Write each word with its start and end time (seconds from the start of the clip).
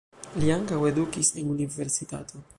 Li 0.43 0.47
ankaŭ 0.55 0.79
edukis 0.91 1.31
en 1.43 1.53
universitato. 1.59 2.47